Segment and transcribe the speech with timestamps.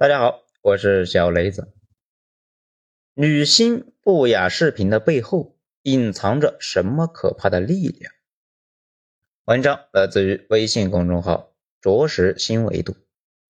[0.00, 1.74] 大家好，我是小雷子。
[3.12, 8.10] 女星不雅视频的背后隐藏着什么可怕的力量？
[9.44, 11.52] 文章来自于微信公众号
[11.82, 12.96] “着实新维度”，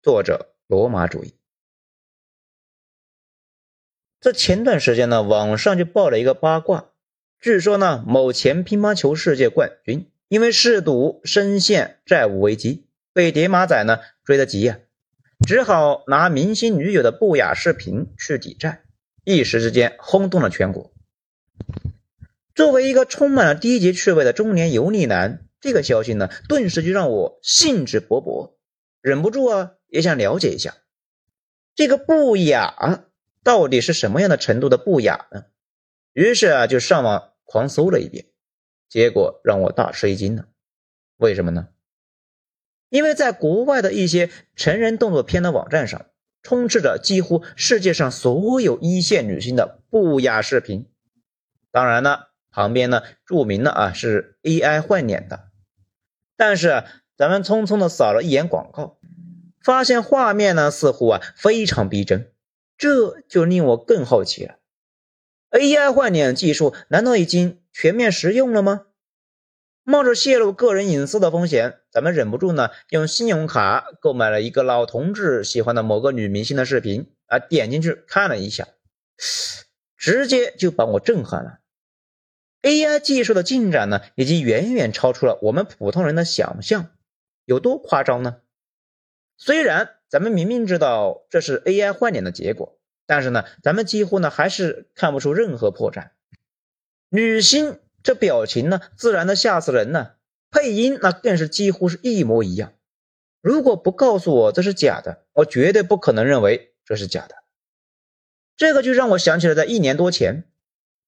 [0.03, 1.35] 作者罗马主义。
[4.19, 6.91] 在前段时间呢，网上就爆了一个八卦，
[7.39, 14.81] 据说呢，某前乒乓球世界冠军因为嗜赌深陷债务危机，被叠马仔呢追得急呀。
[15.51, 18.85] 只好拿明星女友的不雅视频去抵债，
[19.25, 20.93] 一时之间轰动了全国。
[22.55, 28.53] 作为一个充满了低级趣味的中年油腻男，这个消息呢，顿时就让我兴致勃勃，
[29.01, 30.77] 忍不住啊，也想了解一下
[31.75, 33.03] 这个不雅
[33.43, 35.43] 到底是什么样的程度的不雅呢？
[36.13, 38.27] 于是啊，就上网狂搜了一遍，
[38.87, 40.45] 结果让我大吃一惊呢。
[41.17, 41.67] 为什么呢？
[42.91, 46.07] 因为在国外的一些成人动作片的网站上，
[46.43, 50.89] 充斥着几乎世界上所有一线女星的不雅视频。
[51.71, 55.47] 当然呢，旁边呢注明了啊是 AI 换脸的。
[56.35, 56.83] 但是
[57.15, 58.97] 咱们匆匆的扫了一眼广告，
[59.63, 62.33] 发现画面呢似乎啊非常逼真，
[62.77, 64.55] 这就令我更好奇了。
[65.51, 68.87] AI 换脸技术难道已经全面实用了吗？
[69.91, 78.69] 冒着泄露个人隐私的风险，咱们忍不住呢，用信用卡购买了一个老同志喜欢的某个女明星的视频啊，点进去看了一下，
[79.97, 81.59] 直接就把我震撼了。
[82.61, 86.87] AI 技术的进展呢，已经远远超出了我们普通人的想象，
[87.43, 88.37] 有多夸张呢？
[89.35, 96.11] 虽然咱们明明知道这是 AI 换脸的结果，但是呢，咱们几乎呢还是看不出任何破绽。
[97.09, 97.80] 女星。
[98.03, 100.11] 这表情呢，自然的吓死人呢。
[100.53, 102.73] 配音那更是几乎是一模一样。
[103.39, 107.35] 如果不告诉我这是假的，我绝对不可能认为这是假的。
[108.57, 110.43] 这个就让我想起了在一年多前，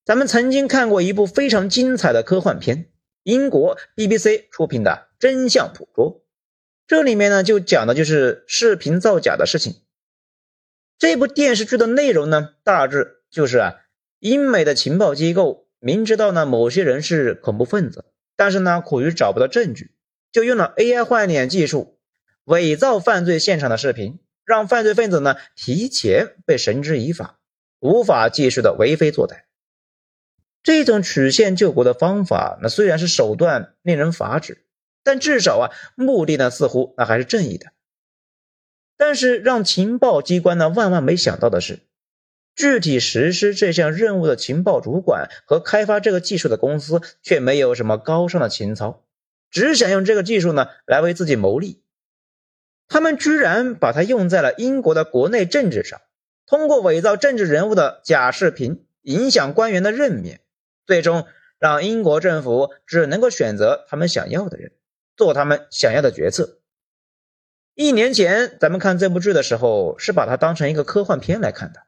[0.05, 2.89] 咱们曾经看过一部非常精彩的科幻片，
[3.23, 6.19] 英国 BBC 出品的《真相捕捉》。
[6.87, 9.81] 这里面呢，就讲的就是视频造假的事情。
[10.97, 13.81] 这部电视剧的内容呢，大致就是啊，
[14.19, 15.62] 英美的情报机构。
[15.85, 18.05] 明知道呢某些人是恐怖分子，
[18.37, 19.91] 但是呢苦于找不到证据，
[20.31, 21.99] 就用了 AI 换脸技术，
[22.45, 27.37] 伪造犯罪现场的视频，让犯罪分子呢提前被绳之以法，
[27.81, 29.41] 无法继续的为非作歹。
[30.63, 34.65] 这种曲线救国的方法，那虽然是手段令人发指，
[35.03, 37.73] 但至少啊目的呢似乎那还是正义的。
[38.95, 41.79] 但是让情报机关呢万万没想到的是。
[42.55, 49.03] 具体实施这项任务的情报主管和开发这个技术的公司却没有什么高尚的情操，
[49.49, 51.81] 只想用这个技术呢来为自己谋利。
[52.87, 56.01] 他们居然把它用在了英国的国内政治上，
[56.45, 60.41] 通过伪造政治人物的假视频影响官员的任免，
[60.85, 61.25] 最终
[61.57, 64.73] 让英国政府只能够选择他们想要的人，
[65.17, 66.59] 做他们想要的决策。
[67.73, 71.79] 一年前咱们看这部剧的时候，是把它当成一个科幻片来看的。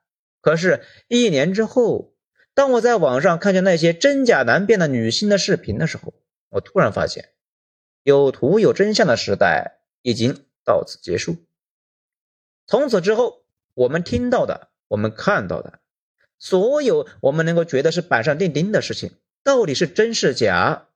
[0.46, 2.14] 可是，一年之后，
[2.54, 6.14] 当我在网上看见那些真假难辨的女星的视频的时候，
[6.50, 7.30] 我突然发现，
[8.04, 11.38] 有图有真相的时代已经到此结束。
[12.68, 15.80] 从此之后，我们听到的、我们看到的，
[16.38, 19.14] 所有我们能够觉得是板上钉钉的事情，
[19.44, 20.90] 到底是真是假，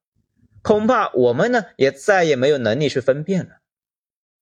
[0.62, 3.62] 恐怕我们呢也再也没有能力去分辨了。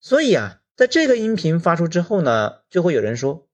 [0.01, 3.46] 所以啊，在这个音频发出之后呢，就会有人说。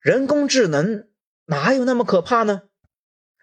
[0.00, 1.08] 人工智能
[1.46, 2.62] 哪有那么可怕呢？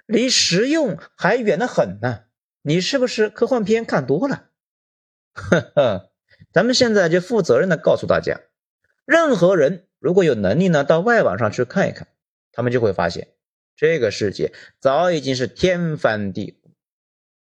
[0.05, 2.25] 离实用还远得很呢。
[2.61, 4.49] 你是不是科幻片看多了？
[5.33, 6.11] 呵呵，
[6.53, 8.39] 咱们现在就负责任的告诉大家，
[9.05, 12.07] 任何人如果有能力呢，到外网上去看一看，
[12.51, 13.29] 他们就会发现，
[13.75, 16.71] 这个世界早已经是天翻地覆。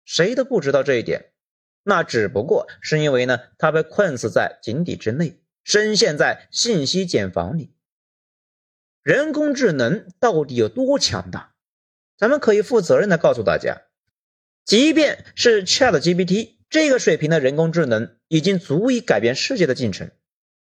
[0.04, 1.32] 谁都不知道这一点，
[1.82, 7.73] 那只不过是因为呢，他被困死在井底之内，深陷在信息茧房里。
[9.04, 11.52] 人工智能到底有多强大？
[12.16, 13.82] 咱们可以负责任的告诉大家，
[14.64, 20.10] 即便是 ChatGPT 这个水平的人工智能，已经足以改变世界的进程。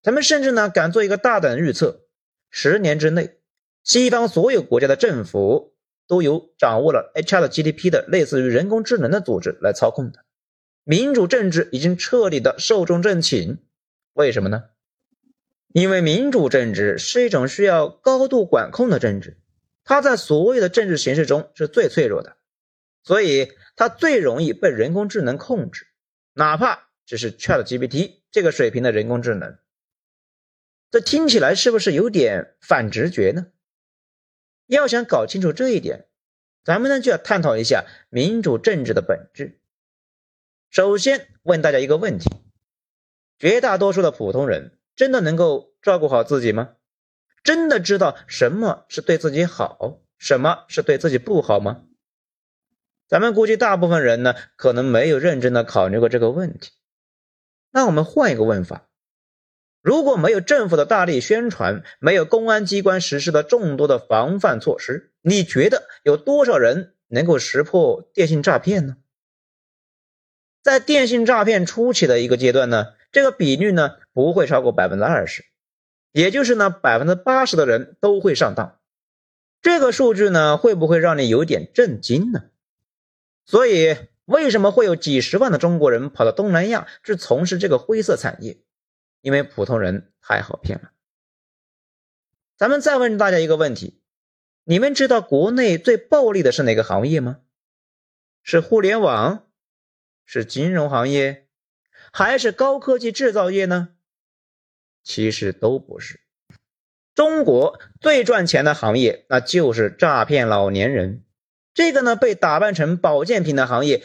[0.05, 2.03] 咱们甚至呢，敢做一个大胆的预测：
[2.49, 3.41] 十年之内，
[3.83, 5.75] 西方所有国家的政府
[6.07, 10.25] 都由掌握了 ChatGPT 的类似于人工智能的组织来操控的。
[10.85, 13.59] 民主政治已经彻底的寿终正寝。
[14.13, 14.67] 为什么呢？
[15.79, 19.39] 因为民主政治是一种需要高度管控的政治，
[19.85, 22.37] 它在所有的政治形式中是最脆弱的，
[23.05, 25.87] 所以它最容易被人工智能控制，
[26.33, 29.57] 哪怕只是 ChatGPT 这个水平的人工智能。
[30.91, 33.47] 这听起来是不是有点反直觉呢？
[34.67, 36.09] 要想搞清楚这一点，
[36.65, 39.61] 咱们呢就要探讨一下民主政治的本质。
[40.71, 42.29] 首先问大家一个问题：
[43.39, 46.71] 绝大多数的普通人真的能够照顾好自己吗？
[47.45, 51.85] 真的知道什么是对自己好，什么是对自己不好吗？
[53.07, 56.73] 咱们估计大部分人呢，可能没有认真的考虑过这个问题。
[57.71, 58.89] 那我们换一个问法：
[59.83, 68.97] 如果没有政府的大力宣传，没有公安机关实施的众多的防范措施，你觉得有多少人能够识破电信诈骗呢？
[70.61, 75.45] 在电信诈骗初期的一个阶段呢，这个比率呢不会超过百分之二十，
[76.13, 78.79] 也就是呢百分之八十的人都会上当。
[79.61, 82.51] 这个数据呢会不会让你有点震惊呢？
[83.45, 83.97] 所以，
[84.27, 88.59] 为什么会有几十万的中国人跑到东南亚去从事这个灰色产业？
[89.21, 90.93] 因为普通人太好骗了。
[92.57, 94.01] 咱们再问大家一个问题：
[94.65, 97.41] 你们知道国内最暴利的是哪个行业吗？
[98.43, 99.49] 是互联网？
[100.25, 101.48] 是金融行业？
[102.19, 103.91] 还是高科技制造业呢？
[105.05, 106.19] 其实都不是。
[107.15, 111.23] 中国最赚钱的行业，那就是诈骗老年人。
[111.73, 114.03] 这个呢，被打扮成保健品的行业，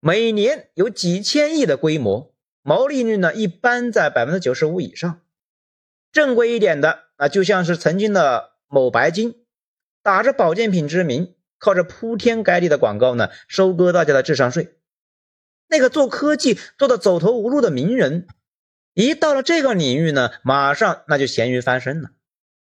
[0.00, 5.20] 每年有几千亿的规模，毛利率呢一般在百分之九十五以上。
[6.10, 9.46] 正规一点的啊，就像是曾经的某白金，
[10.02, 14.75] 打着保健品之名，靠着铺天盖地的广告呢，收割大家的智商税。
[15.68, 18.26] 那个做科技做的走投无路的名人，
[18.94, 22.10] 一到了这个领域呢，马上那就咸鱼翻身了。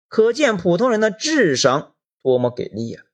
[0.08, 3.04] 可见普通人的智商多么给力啊！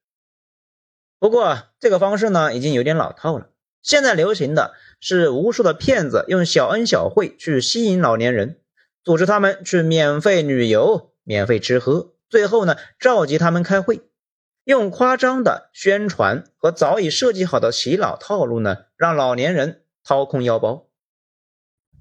[1.19, 3.50] 不过这个方式呢，已经有点老套了。
[3.82, 8.61] 现在流行的是无数的骗子用小恩小惠去吸引老年人，
[9.05, 14.08] 组织他们去免费旅游、免费吃喝，最后呢召集他们开会，
[14.69, 20.91] 用夸张的宣传和早已设计好的洗脑套路呢，让老年人掏空腰包。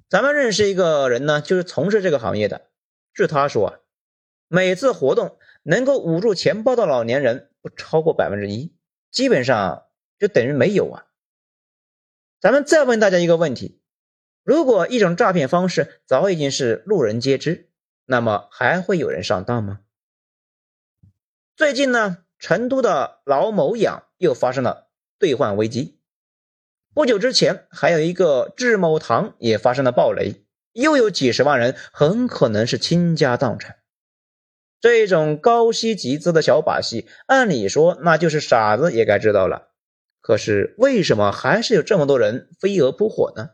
[0.10, 2.68] 咱们认识一个人呢，就是从事这个行业的。
[3.14, 3.80] 据他说啊，
[4.50, 8.76] 每次活动能够捂住钱包的老年人不超过百分之一。
[9.12, 9.86] 基本上
[10.20, 11.06] 就等于没有啊！
[12.42, 13.80] 咱们再问大家一个问题：
[14.44, 17.70] 如果一种诈骗方式早已经是路人皆知，
[18.04, 19.80] 那么还会有人上当吗？
[21.56, 24.90] 最近呢，成都的老某养又发生了
[25.20, 26.00] 兑换危机。
[26.94, 33.78] 不久之前，还有一个智某堂也发生了暴雷，又有几十万人很可能是倾家荡产。
[34.80, 39.70] 这种高息集资的小把戏，按理说那就是傻子也该知道了。
[40.22, 43.52] 可是为什么还是有这么多人飞蛾扑火呢？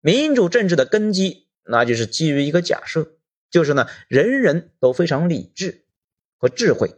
[0.00, 3.18] 民主政治的根基，那就是基于一个假设，
[3.50, 5.84] 就是呢，人人都非常理智
[6.38, 6.94] 和智慧，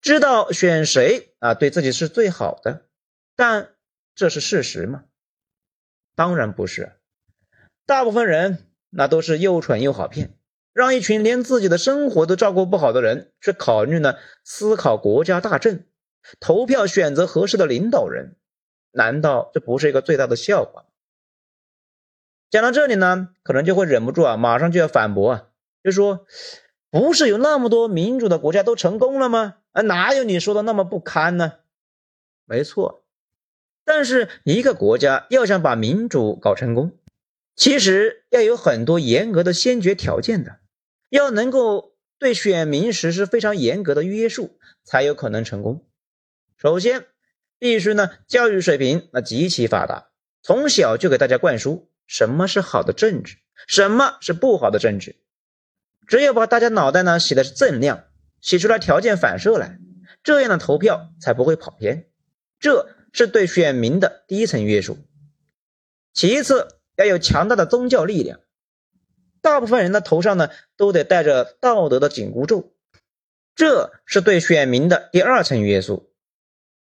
[0.00, 2.86] 知道选谁啊对自己是最好的。
[3.36, 3.74] 但
[4.14, 5.04] 这是事实吗？
[6.14, 6.98] 当然不是，
[7.86, 10.34] 大部分人那都是又蠢又好骗。
[10.72, 14.14] 让一群连自己的生活都照顾不好的人去考虑呢？
[14.44, 15.84] 思考国家大政，
[16.38, 18.36] 投票选择合适的领导人，
[18.92, 20.84] 难道这不是一个最大的笑话？
[22.48, 25.48] 讲到这里呢，可能就会忍不住啊，马上就要反驳啊，
[25.82, 26.26] 就说
[26.90, 29.56] 不是有那么多民主的国家都成功了吗？
[29.78, 31.52] 啊，哪有你说的那么不堪呢？
[32.46, 33.04] 没错，
[33.84, 36.98] 但是一个国家要想把民主搞成功，
[37.54, 40.58] 其实要有很多严格的先决条件的。
[41.10, 45.86] 要能够对选民实施非常严格的约束，才有可能成功。
[46.56, 47.06] 首先，
[47.60, 50.08] 必须呢教育水平那极其发达，
[50.42, 53.36] 从小就给大家灌输什么是好的政治，
[53.68, 55.14] 什么是不好的政治。
[56.08, 58.07] 只有把大家脑袋呢洗的是锃亮，
[58.40, 59.78] 写出来条件反射来，
[60.22, 62.08] 这样的投票才不会跑偏。
[62.60, 64.98] 这是对选民的第一层约束。
[66.12, 68.40] 其次，要有强大的宗教力量。
[69.40, 72.72] 大部分人的头上呢，都得戴着道德的紧箍咒，
[73.54, 76.12] 这是对选民的第二层约束。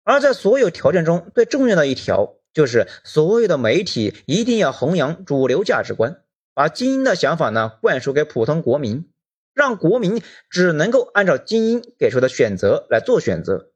[0.04, 6.22] 而在所有条件中最重要的一条，就是所有的媒体一定要弘扬主流价值观，
[6.54, 9.10] 把精英的想法呢灌输给普通国民，
[9.58, 10.22] 让国民
[10.52, 13.72] 只能够按照精英给出的选择来做选择。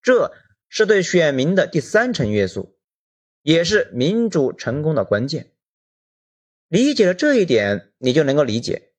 [0.00, 0.32] 这
[0.68, 2.78] 是对选民的第三层约束，
[3.42, 5.50] 也是民主成功的关键。
[6.68, 8.92] 理解了这一点，你就能够理解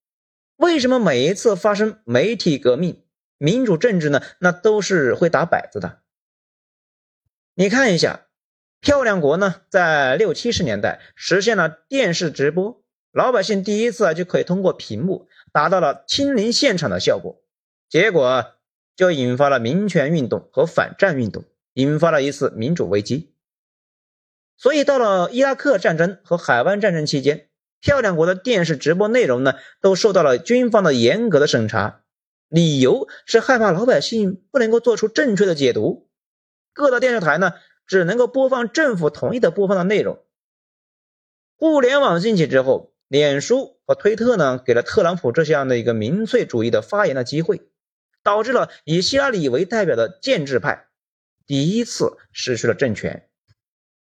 [0.57, 3.01] 为什么每一次发生媒体革命、
[3.37, 4.21] 民主政治呢？
[4.39, 6.01] 那都是会打摆子的。
[7.53, 8.27] 你看一下，
[8.81, 17.41] 漂亮国呢，在六七十年代实现了电视直播，老百姓第一次啊就可以通过屏幕达到了亲临现场的效果，
[17.87, 18.55] 结果
[18.97, 21.45] 就引发了民权运动和反战运动，
[21.75, 23.33] 引发了一次民主危机。
[24.57, 27.47] 所以到了伊拉克战争和海湾战争期间，
[27.79, 32.01] 漂亮国的电视直播内容呢都受到了军方的严格的审查，
[32.49, 36.09] 理由是害怕老百姓不能够做出正确的解读，
[36.73, 37.53] 各大电视台呢
[37.87, 40.21] 只能够播放政府同意的播放的内容。
[41.55, 47.61] 互联网兴起之后，脸书和推特呢，给了特朗普这样的一个民粹主义的发言的机会，
[48.23, 50.87] 导致了以希拉里为代表的建制派
[51.45, 53.27] 第一次失去了政权。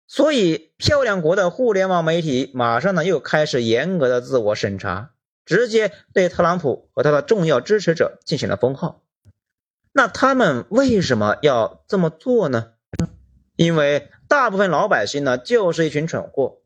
[0.07, 5.13] 所以，漂亮国的互联网媒体马上呢又开始严格的自我审查，
[5.45, 9.05] 直接对特朗普和他的重要支持者进行了封号。
[9.93, 12.73] 那他们为什么要这么做呢？
[13.55, 16.63] 因为大部分老百姓呢就是一群蠢货。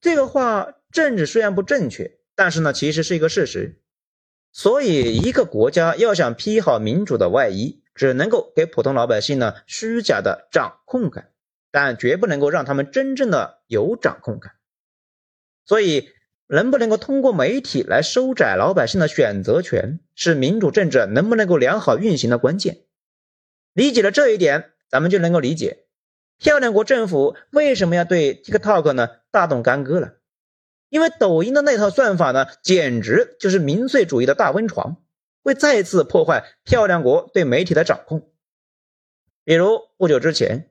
[0.00, 3.82] 这个话政治虽然不正确，但是呢，其实是一个事实。
[4.50, 11.32] 所以，一个国家要想披好民主的外衣，只能够给普通老百姓呢虚假的掌控感，
[11.70, 14.54] 但绝不能够让他们真正的有掌控感。
[15.66, 16.08] 所以，
[16.46, 22.84] 能不能够通过媒体来收窄老百姓的选择权，是民主政治能不能够良好运行的关键。
[23.74, 25.84] 理解了这一点，咱们就能够理解。
[26.38, 30.14] 漂亮国政府为什么要对 TikTok 呢大动干戈了？
[30.90, 34.98] 因为抖音的那套算法呢，简直就是民粹主义的大温床，
[35.42, 38.28] 会再次破坏漂亮国对媒体的掌控。
[39.44, 40.68] 比如不久之前，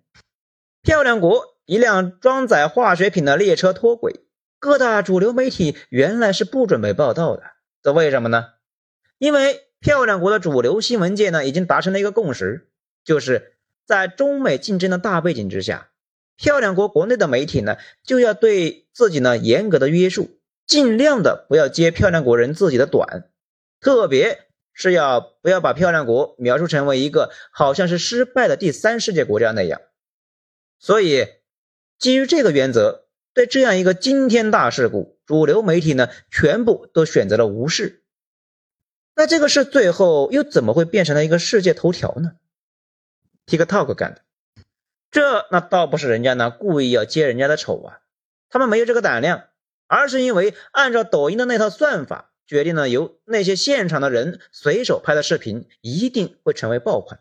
[0.84, 4.20] 漂亮国一辆装载化学品的列车脱轨，
[4.60, 7.42] 各大主流媒体原来是不准备报道的，
[7.82, 8.46] 这为什么呢？
[9.18, 12.70] 因为漂亮国的主流新闻界呢，已经达成了一个共识，
[13.04, 13.56] 就是。
[13.90, 15.90] 在中美竞争的大背景之下，
[16.38, 23.30] 漂亮国国内的媒体呢，就要对自己呢严格的约束，尽量的不要接漂亮国人自己的短，
[23.80, 24.42] 特别
[24.74, 29.80] 是要不要把漂亮国描述成为一个好像是失败的第三世界国家那样。
[30.80, 31.28] 所以，
[31.98, 38.04] 基于这个原则，对这样一个惊天大事故，主流媒体呢全部都选择了无视。
[39.16, 42.34] 那这个事最后又怎么会变成了一个世界头条呢
[43.46, 44.22] ？TikTok 干的，
[45.10, 48.00] 这那倒不是人家呢故意要揭人家的丑啊，
[48.50, 49.46] 他们没有这个胆量，
[49.88, 57.20] 而是因为按照抖音的那套算法，决定了由那些现场的人随手拍的视频一定会成为爆款，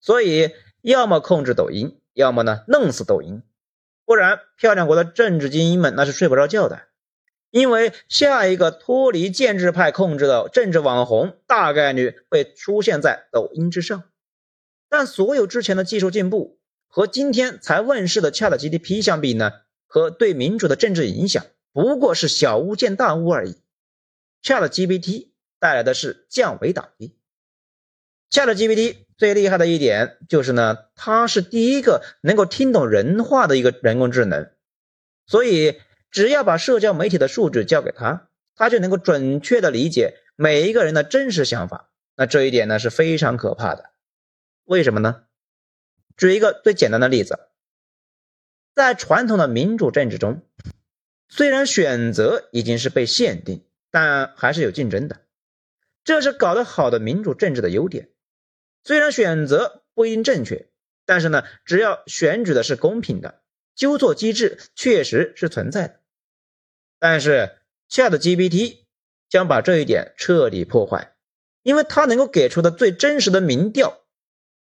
[0.00, 3.42] 所以要么控制抖音，要么呢弄死抖音，
[4.04, 6.82] 不然漂亮国的政治精英们那是睡不着觉的，
[7.50, 14.04] 因为下一个脱离建制派控制的政治网红大概率会出现在抖音之上。
[14.88, 19.52] 但所有之前的技术进步和今天才问世的 ChatGPT 相比呢，
[19.92, 23.60] 和对民主的政治影响不过是小巫见大巫而已。
[24.42, 27.14] ChatGPT 带来的是降维打击。
[28.30, 34.50] ChatGPT 最厉害的一点就是呢，它是第一个能够听懂人话的一个人工智能，
[35.26, 35.78] 所以
[36.10, 41.90] 只要把社交媒体的数据交给他，他就能够准确的理解每一个人的真实想法。
[42.16, 43.90] 那这一点呢是非常可怕的。
[44.64, 45.24] 为什么呢？
[46.16, 47.38] 举一个最简单的例子，
[48.74, 50.42] 在传统的民主政治中，
[51.28, 55.20] 虽然选择已经是被限定，但还是有竞争的，
[56.04, 58.08] 这是搞得好的民主政治的优点。
[58.82, 60.68] 虽然选择不一定正确，
[61.04, 63.42] 但是呢，只要选举的是公平的，
[63.74, 66.00] 纠错机制确实是存在的。
[66.98, 67.58] 但是
[67.90, 68.84] ，ChatGPT
[69.28, 71.14] 将把这一点彻底破坏，
[71.62, 74.00] 因为它能够给出的最真实的民调。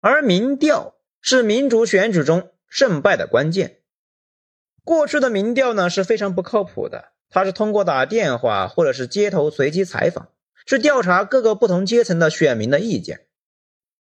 [0.01, 3.79] 而民调是民主选举中胜败的关键。
[4.85, 10.29] 过去的民调呢是非常不靠谱的，它是通过打电话或者是街头随机采访，
[10.67, 13.27] 去调查各个不同阶层的选民的意见。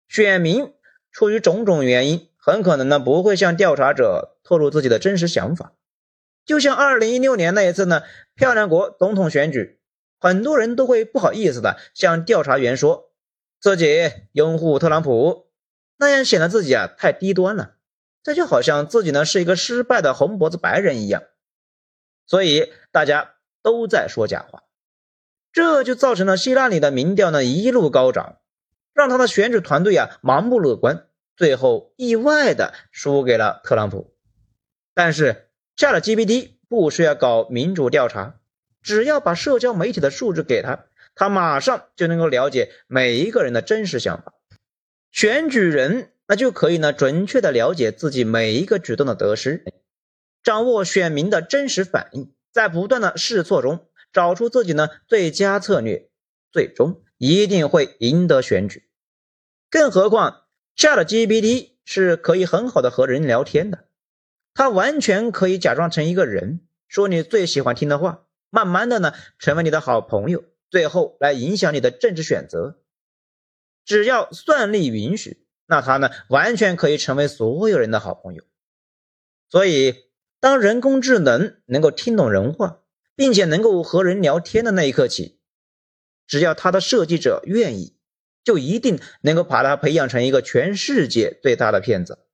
[0.09, 0.73] 选民
[1.11, 5.73] 出于种种原因，很可能呢不会向调查者透露自己的真实想法。
[6.45, 8.02] 就像二零一六年那一次呢，
[8.35, 9.80] 漂亮国总统选举，
[10.21, 13.11] 很多人都会不好意思的向调查员说
[13.59, 15.47] 自己拥护特朗普。
[15.99, 17.75] 那样显得自己啊太低端了，
[18.26, 21.23] 这就好像自己呢是一个失败的红脖子白人一样，
[22.26, 24.64] 所以大家都在说假话，
[25.52, 28.40] 这就造成了希拉里的民调呢一路高涨，
[28.92, 31.06] 让他的选举团队啊盲目乐观，
[31.37, 34.16] 最后意外的输给了特朗普。
[34.92, 38.40] 但是下了 GPT 不需要搞民主调查，
[38.83, 44.33] 只要把社交媒体的数据给他，他马上就能够了解每一个人的真实想法。
[45.12, 49.64] 选举人那就可以呢，准确的了解自己每一个举动的得失，
[50.42, 56.09] 掌握选民的真实反应，在不断的试错中找出自己呢最佳策略，
[56.50, 58.88] 最终一定会赢得选举。
[59.71, 60.45] 更何况
[60.76, 63.85] ，ChatGPT 是可以很好的和人聊天的，
[64.54, 72.80] 它完全可以假装成一个人，说你最喜欢听的话，慢慢的呢成为你的好朋友，最后来影响你的政治选择。
[73.85, 78.44] 只要算力允许，那他呢完全可以成为所有人的好朋友。
[79.49, 79.94] 所以，
[80.40, 82.80] 当人工智能能够听懂人话，
[83.14, 85.40] 并且能够和人聊天的那一刻起，
[86.26, 87.96] 只要他的设计者愿意，
[88.44, 92.26] 就一定能够把他培养成一个全世界最大的骗子，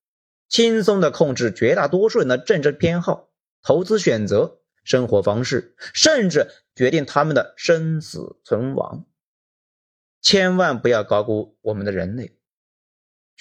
[0.48, 3.30] 轻松的控制绝大多数人的政治偏好、
[3.62, 9.06] 投资选择、生活方式，甚至决定他们的生死存亡。
[10.20, 12.38] 千万不要高估我们的人类。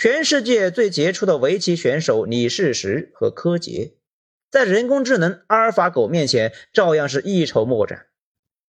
[0.02, 3.94] 全世界最杰出的围棋选手李世石和柯洁，
[4.50, 8.08] 在人工智能阿尔法狗面前照样是一筹莫展，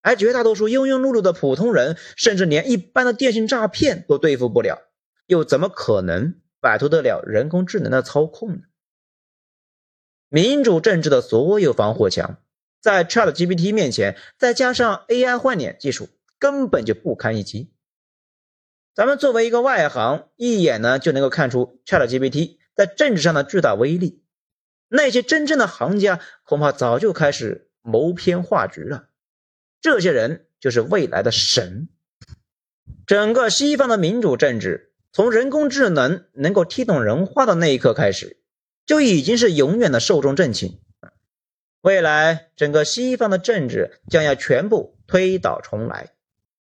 [0.03, 4.91] 而绝大多数庸庸碌碌的普通人，甚至连一般的电信诈骗都对付不了，
[5.25, 8.59] 又怎么可能摆脱得了人工智能的操控呢？
[10.29, 12.43] 民主政治的所有防火墙，
[12.79, 17.73] 在 ChatGPT 面前，再加上 AI 换脸技术，根本就不堪一击。
[18.95, 24.23] 咱们作为一个外行，一眼呢就能够看出 ChatGPT 在政治上的巨大威力。
[24.89, 29.09] 那些真正的行家恐怕早就开始谋篇画局了。
[29.81, 31.89] 这些人就是未来的神。
[33.07, 38.43] 整个西方的民主政治，从人工智能能够听懂人话的那一刻开始，
[38.85, 40.79] 就已经是永远的寿终正寝。
[41.81, 46.11] 未来整个西方的政治将要全部推倒重来。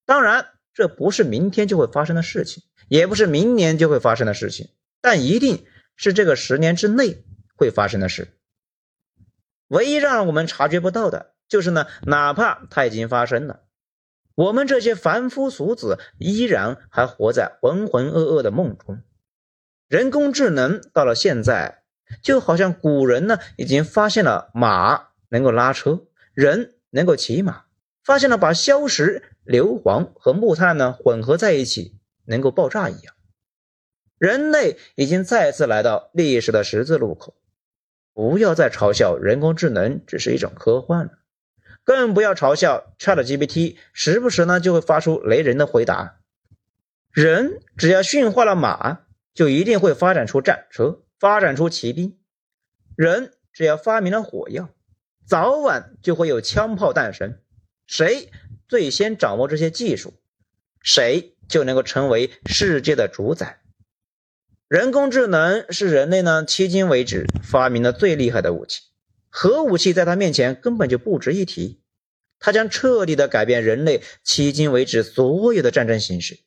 [0.05, 0.47] 当然。
[0.75, 4.67] 这不是明天就会发生的事情，也不是明年就会发生的事情，
[5.01, 5.65] 但一定
[5.95, 7.23] 是这个十年之内
[7.55, 8.27] 会发生的事。
[9.69, 13.61] 唯一让我们察觉不到的，就是呢，哪怕它已经发生了，
[14.35, 19.01] 我们这些凡夫俗子依然还活在浑浑噩噩的梦中。
[19.87, 21.83] 人工智能到了现在，
[22.21, 27.63] 就好像古人呢已经发现了马能够拉车，人能够骑马。
[28.03, 33.13] 发现了把硝石、硫磺和木炭呢混合在一起能够爆炸一样，
[34.17, 37.35] 人类已经再次来到历史的十字路口。
[38.13, 41.11] 不要再嘲笑人工智能只是一种科幻了，
[41.83, 46.21] 更不要嘲笑 ChatGPT 时不时呢就会发出雷人的回答。
[47.11, 49.01] 人只要驯化了马，
[49.33, 52.17] 就一定会发展出战车，发展出骑兵；
[52.95, 54.69] 人只要发明了火药，
[55.27, 57.37] 早晚就会有枪炮诞生。
[57.85, 58.31] 谁
[58.67, 60.13] 最先掌握这些技术，
[60.81, 63.61] 谁就能够成为世界的主宰。
[64.67, 68.81] 人工智能是人类呢迄今为止发明的最厉害的武器，
[69.29, 71.81] 核武器在它面前根本就不值一提。
[72.39, 76.39] 它将彻底的改变人类迄今为止所有的战争形式，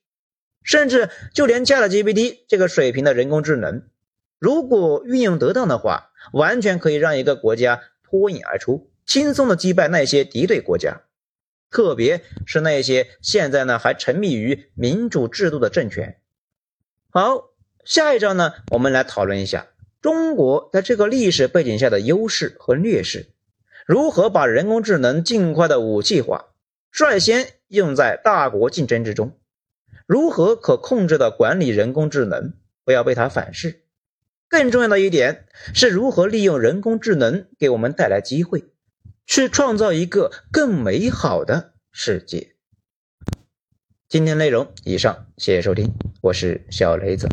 [0.62, 3.82] 甚至就连 ChatGPT 这个水平的人工智能，
[4.38, 11.02] 如果运用得当的话，完全可以让一个国家脱颖而出，轻松的击败那些敌对国家。
[11.70, 16.18] 特别是那些现在呢还沉迷于民主制度的政权。
[17.10, 17.50] 好，
[17.84, 19.68] 下一章呢，我们来讨论一下
[20.00, 23.28] 中国在这个历史背景下的优势和劣势，
[23.86, 26.46] 如何把人工智能尽快的武器化，
[26.90, 29.38] 率先用在大国竞争之中，
[30.06, 32.54] 如何可控制的管理人工智能，
[32.84, 33.82] 不要被它反噬。
[34.48, 38.64] 更重要的一点是如何利用人工智能给我们带来机会。
[39.28, 42.54] 去创造一个更美好的世界。
[44.08, 47.28] 今天内容以上，谢谢收听，我是小雷子。